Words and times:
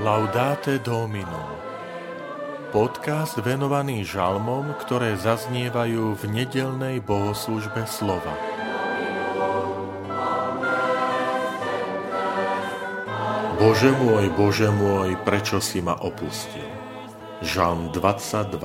Laudate 0.00 0.80
Domino 0.80 1.60
Podcast 2.72 3.36
venovaný 3.36 4.00
žalmom, 4.00 4.72
ktoré 4.80 5.12
zaznievajú 5.12 6.16
v 6.16 6.22
nedelnej 6.24 7.04
bohoslužbe 7.04 7.84
slova. 7.84 8.32
Bože 13.60 13.92
môj, 13.92 14.32
Bože 14.32 14.72
môj, 14.72 15.20
prečo 15.20 15.60
si 15.60 15.84
ma 15.84 16.00
opustil? 16.00 16.64
Žalm 17.44 17.92
22 17.92 18.56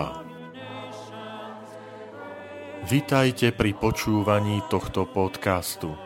Vitajte 2.87 3.51
pri 3.51 3.75
počúvaní 3.75 4.63
tohto 4.71 5.03
podcastu. 5.03 5.99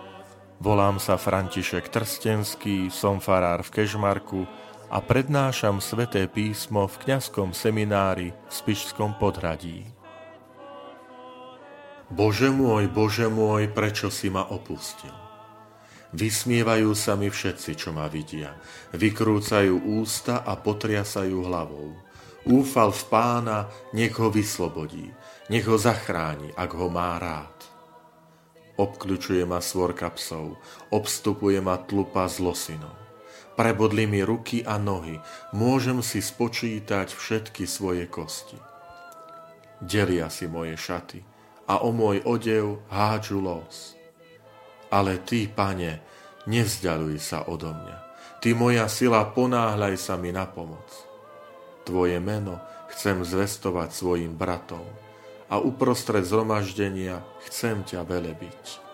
Volám 0.57 0.97
sa 0.97 1.21
František 1.21 1.93
Trstenský, 1.93 2.89
som 2.89 3.21
farár 3.21 3.61
v 3.61 3.77
Kežmarku, 3.77 4.49
a 4.89 4.97
prednášam 5.05 5.77
sveté 5.77 6.25
písmo 6.25 6.89
v 6.89 6.95
kňazskom 7.05 7.53
seminári 7.53 8.33
v 8.33 8.51
Spišskom 8.51 9.21
podhradí. 9.21 9.85
Bože 12.09 12.49
môj, 12.49 12.89
Bože 12.89 13.29
môj, 13.29 13.69
prečo 13.69 14.09
si 14.09 14.33
ma 14.33 14.49
opustil? 14.49 15.13
Vysmievajú 16.09 16.89
sa 16.97 17.13
mi 17.13 17.29
všetci, 17.29 17.77
čo 17.77 17.93
ma 17.93 18.09
vidia. 18.09 18.57
Vykrúcajú 18.97 20.01
ústa 20.01 20.41
a 20.41 20.57
potriasajú 20.57 21.37
hlavou. 21.45 21.93
Úfal 22.49 22.89
v 22.89 23.03
pána, 23.13 23.69
nech 23.93 24.17
ho 24.17 24.33
vyslobodí, 24.33 25.13
nech 25.53 25.69
ho 25.69 25.77
zachráni, 25.77 26.49
ak 26.57 26.71
ho 26.73 26.89
má 26.89 27.21
rád. 27.21 27.53
Obkľučuje 28.81 29.45
ma 29.45 29.61
svorka 29.61 30.09
psov, 30.17 30.57
obstupuje 30.89 31.61
ma 31.61 31.77
tlupa 31.77 32.25
zlosinov. 32.25 33.08
Prebodli 33.59 34.07
mi 34.07 34.23
ruky 34.23 34.63
a 34.63 34.79
nohy, 34.79 35.19
môžem 35.51 35.99
si 35.99 36.23
spočítať 36.23 37.11
všetky 37.11 37.67
svoje 37.67 38.07
kosti. 38.07 38.55
Delia 39.83 40.31
si 40.31 40.47
moje 40.47 40.79
šaty 40.79 41.19
a 41.67 41.83
o 41.83 41.91
môj 41.91 42.23
odev 42.23 42.83
hádžu 42.87 43.39
los. 43.39 43.95
Ale 44.89 45.21
ty, 45.21 45.45
pane, 45.45 46.01
nevzdialuj 46.49 47.19
sa 47.21 47.45
odo 47.45 47.71
mňa. 47.71 47.97
Ty, 48.39 48.49
moja 48.55 48.87
sila, 48.87 49.27
ponáhľaj 49.27 49.95
sa 49.99 50.15
mi 50.15 50.31
na 50.31 50.47
pomoc. 50.47 50.87
Tvoje 51.83 52.17
meno 52.23 52.57
chcem 52.89 53.21
zvestovať 53.21 53.91
svojim 53.91 54.33
bratom 54.33 54.83
a 55.51 55.59
uprostred 55.59 56.23
zhromaždenia 56.23 57.21
chcem 57.47 57.83
ťa 57.83 58.07
velebiť. 58.07 58.88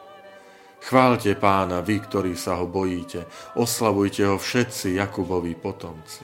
Chválte 0.85 1.33
pána, 1.33 1.81
vy, 1.81 1.97
ktorí 1.97 2.37
sa 2.37 2.61
ho 2.61 2.69
bojíte, 2.69 3.25
oslavujte 3.57 4.21
ho 4.29 4.37
všetci 4.37 5.01
Jakubovi 5.01 5.57
potomci. 5.57 6.21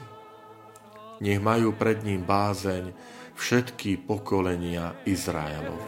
Nech 1.18 1.42
majú 1.42 1.74
pred 1.74 2.06
ním 2.06 2.22
bázeň 2.22 2.94
všetky 3.34 4.06
pokolenia 4.06 4.94
Izraelove. 5.02 5.82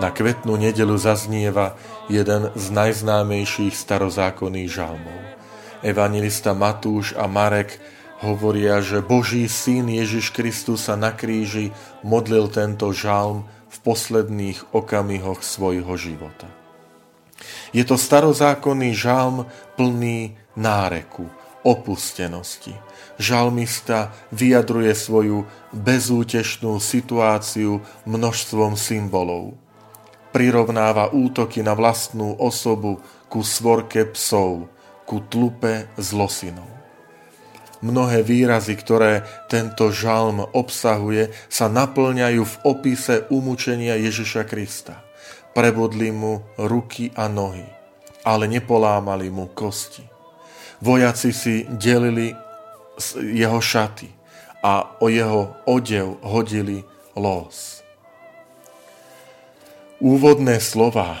Na 0.00 0.08
kvetnú 0.08 0.56
nedelu 0.56 0.96
zaznieva 0.96 1.76
jeden 2.08 2.48
z 2.56 2.64
najznámejších 2.72 3.76
starozákonných 3.76 4.70
žalmov. 4.72 5.20
Evangelista 5.84 6.56
Matúš 6.56 7.12
a 7.12 7.28
Marek 7.28 7.76
hovoria, 8.22 8.78
že 8.84 9.02
Boží 9.02 9.48
syn 9.50 9.90
Ježiš 9.90 10.30
Kristus 10.30 10.86
sa 10.86 10.94
na 10.94 11.10
kríži 11.10 11.74
modlil 12.06 12.46
tento 12.52 12.92
žalm 12.94 13.48
v 13.70 13.76
posledných 13.82 14.70
okamihoch 14.70 15.42
svojho 15.42 15.94
života. 15.98 16.46
Je 17.74 17.82
to 17.82 17.98
starozákonný 17.98 18.94
žalm 18.94 19.50
plný 19.74 20.38
náreku, 20.54 21.26
opustenosti. 21.66 22.74
Žalmista 23.18 24.14
vyjadruje 24.30 24.94
svoju 24.94 25.46
bezútešnú 25.74 26.78
situáciu 26.78 27.82
množstvom 28.06 28.78
symbolov. 28.78 29.58
Prirovnáva 30.34 31.14
útoky 31.14 31.62
na 31.62 31.78
vlastnú 31.78 32.34
osobu 32.42 32.98
ku 33.30 33.46
svorke 33.46 34.06
psov, 34.10 34.66
ku 35.06 35.22
tlupe 35.30 35.86
zlosinov. 35.94 36.73
Mnohé 37.84 38.24
výrazy, 38.24 38.80
ktoré 38.80 39.28
tento 39.52 39.92
žalm 39.92 40.40
obsahuje, 40.56 41.28
sa 41.52 41.68
naplňajú 41.68 42.40
v 42.40 42.56
opise 42.64 43.28
umúčenia 43.28 44.00
Ježiša 44.00 44.48
Krista. 44.48 45.04
Prebodli 45.52 46.08
mu 46.08 46.40
ruky 46.56 47.12
a 47.12 47.28
nohy, 47.28 47.68
ale 48.24 48.48
nepolámali 48.48 49.28
mu 49.28 49.52
kosti. 49.52 50.00
Vojaci 50.80 51.30
si 51.36 51.68
delili 51.68 52.32
jeho 53.20 53.60
šaty 53.60 54.08
a 54.64 54.96
o 55.04 55.12
jeho 55.12 55.52
odev 55.68 56.24
hodili 56.24 56.80
los. 57.12 57.84
Úvodné 60.00 60.56
slova, 60.56 61.20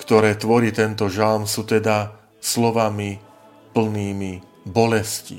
ktoré 0.00 0.32
tvorí 0.32 0.72
tento 0.72 1.12
žalm, 1.12 1.44
sú 1.44 1.68
teda 1.68 2.16
slovami 2.40 3.20
plnými 3.76 4.64
bolesti, 4.64 5.38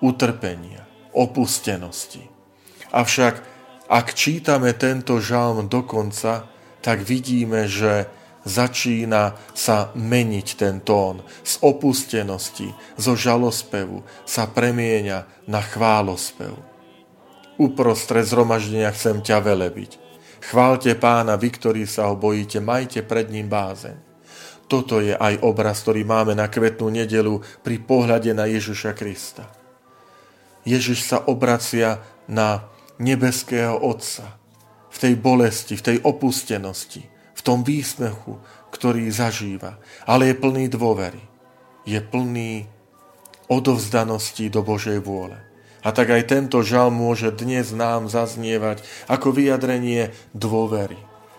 utrpenia, 0.00 0.86
opustenosti. 1.12 2.22
Avšak 2.94 3.34
ak 3.88 4.12
čítame 4.12 4.76
tento 4.76 5.16
žalm 5.16 5.64
do 5.64 5.80
konca, 5.80 6.44
tak 6.84 7.00
vidíme, 7.00 7.64
že 7.64 8.04
začína 8.44 9.36
sa 9.56 9.92
meniť 9.96 10.48
ten 10.60 10.84
tón. 10.84 11.24
Z 11.40 11.64
opustenosti, 11.64 12.72
zo 13.00 13.16
žalospevu 13.16 14.04
sa 14.28 14.44
premieňa 14.44 15.48
na 15.48 15.60
chválospev. 15.64 16.52
Uprostred 17.58 18.28
zhromaždenia 18.28 18.92
chcem 18.94 19.24
ťa 19.24 19.40
velebiť. 19.42 19.98
Chválte 20.38 20.94
pána, 20.94 21.34
vy, 21.34 21.50
ktorí 21.50 21.82
sa 21.88 22.06
ho 22.06 22.14
bojíte, 22.14 22.62
majte 22.62 23.02
pred 23.02 23.26
ním 23.32 23.50
bázeň. 23.50 23.98
Toto 24.68 25.00
je 25.00 25.16
aj 25.16 25.40
obraz, 25.42 25.80
ktorý 25.80 26.04
máme 26.04 26.36
na 26.36 26.46
kvetnú 26.46 26.92
nedelu 26.92 27.40
pri 27.64 27.80
pohľade 27.82 28.36
na 28.36 28.44
Ježiša 28.46 28.92
Krista. 28.92 29.57
Ježiš 30.66 31.06
sa 31.06 31.18
obracia 31.22 32.02
na 32.26 32.66
nebeského 32.98 33.78
Otca 33.78 34.38
v 34.88 34.96
tej 34.98 35.14
bolesti, 35.14 35.78
v 35.78 35.84
tej 35.84 35.96
opustenosti, 36.02 37.06
v 37.08 37.40
tom 37.40 37.62
výsmechu, 37.62 38.42
ktorý 38.74 39.06
zažíva, 39.14 39.78
ale 40.04 40.32
je 40.32 40.34
plný 40.36 40.66
dôvery. 40.70 41.22
Je 41.88 42.02
plný 42.02 42.68
odovzdanosti 43.48 44.52
do 44.52 44.60
Božej 44.60 45.00
vôle. 45.00 45.40
A 45.80 45.94
tak 45.94 46.10
aj 46.10 46.28
tento 46.28 46.60
žal 46.60 46.92
môže 46.92 47.32
dnes 47.32 47.70
nám 47.72 48.10
zaznievať 48.10 48.82
ako 49.08 49.32
vyjadrenie 49.32 50.12
dôvery, 50.36 50.98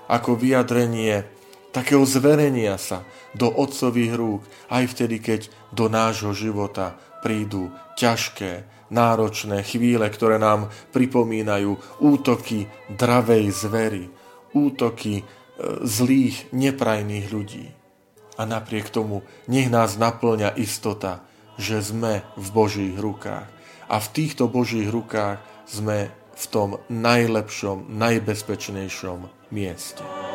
ako 0.10 0.40
vyjadrenie 0.40 1.28
takého 1.72 2.06
zverenia 2.06 2.78
sa 2.82 3.06
do 3.38 3.50
otcových 3.50 4.14
rúk, 4.18 4.42
aj 4.70 4.84
vtedy, 4.94 5.22
keď 5.22 5.42
do 5.74 5.86
nášho 5.90 6.34
života 6.34 6.98
prídu 7.22 7.70
ťažké, 8.00 8.66
náročné 8.90 9.62
chvíle, 9.62 10.06
ktoré 10.10 10.42
nám 10.42 10.74
pripomínajú 10.94 12.02
útoky 12.02 12.66
dravej 12.90 13.46
zvery, 13.54 14.06
útoky 14.54 15.22
e, 15.22 15.24
zlých, 15.86 16.50
neprajných 16.50 17.28
ľudí. 17.30 17.70
A 18.40 18.48
napriek 18.48 18.90
tomu 18.90 19.22
nech 19.46 19.70
nás 19.70 20.00
naplňa 20.00 20.58
istota, 20.58 21.22
že 21.60 21.84
sme 21.84 22.24
v 22.40 22.48
Božích 22.56 22.96
rukách. 22.98 23.46
A 23.90 23.96
v 24.00 24.08
týchto 24.10 24.48
Božích 24.48 24.88
rukách 24.88 25.44
sme 25.68 26.10
v 26.40 26.46
tom 26.48 26.80
najlepšom, 26.88 27.92
najbezpečnejšom 27.92 29.52
mieste. 29.52 30.29